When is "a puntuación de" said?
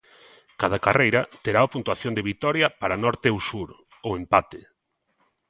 1.63-2.25